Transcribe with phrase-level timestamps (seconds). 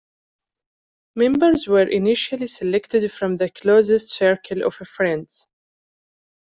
[1.13, 5.47] Members were initially selected from the closest circle of friends.